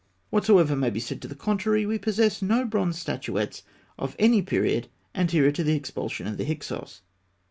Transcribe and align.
Whatsoever 0.31 0.75
may 0.75 0.89
be 0.89 0.99
said 0.99 1.21
to 1.21 1.27
the 1.27 1.35
contrary, 1.35 1.85
we 1.85 1.99
possess 1.99 2.41
no 2.41 2.65
bronze 2.65 2.97
statuettes 2.97 3.61
of 3.99 4.15
any 4.17 4.41
period 4.41 4.87
anterior 5.13 5.51
to 5.51 5.63
the 5.63 5.75
expulsion 5.75 6.25
of 6.25 6.37
the 6.37 6.45
Hyksos. 6.45 7.01